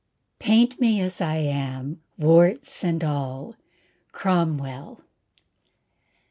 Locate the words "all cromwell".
3.03-5.03